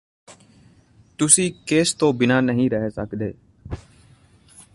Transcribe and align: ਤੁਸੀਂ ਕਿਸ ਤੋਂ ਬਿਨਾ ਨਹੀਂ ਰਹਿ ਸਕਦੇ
ਤੁਸੀਂ 1.17 1.51
ਕਿਸ 1.67 1.93
ਤੋਂ 1.93 2.13
ਬਿਨਾ 2.13 2.41
ਨਹੀਂ 2.41 2.69
ਰਹਿ 2.69 2.89
ਸਕਦੇ 2.89 3.33